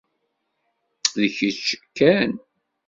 D 1.19 1.21
kečč 1.35 1.65
kan. 1.97 2.31